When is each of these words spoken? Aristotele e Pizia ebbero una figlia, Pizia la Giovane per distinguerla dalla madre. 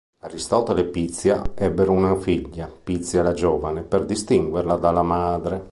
Aristotele 0.23 0.81
e 0.81 0.85
Pizia 0.85 1.43
ebbero 1.53 1.91
una 1.91 2.15
figlia, 2.15 2.65
Pizia 2.67 3.21
la 3.21 3.33
Giovane 3.33 3.83
per 3.83 4.03
distinguerla 4.05 4.77
dalla 4.77 5.03
madre. 5.03 5.69